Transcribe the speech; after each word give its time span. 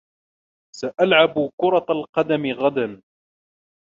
سألعب 0.75 1.49
كرة 1.57 1.85
القدم 1.91 2.45
غدًا. 2.53 3.01